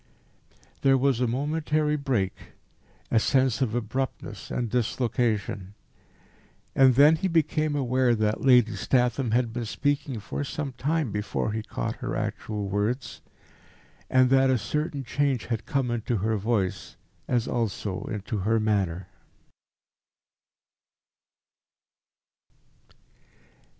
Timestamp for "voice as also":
16.35-18.05